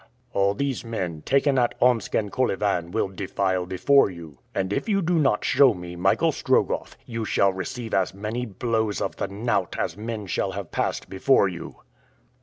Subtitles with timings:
[0.33, 4.99] "All these men, taken at Omsk and Kolyvan, will defile before you; and if you
[4.99, 9.75] do not show me Michael Strogoff, you shall receive as many blows of the knout
[9.77, 11.81] as men shall have passed before you."